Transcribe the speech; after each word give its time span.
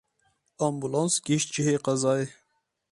Ambûlans 0.65 1.13
gihîşt 1.25 1.47
cihê 1.53 1.75
qezayê. 1.85 2.27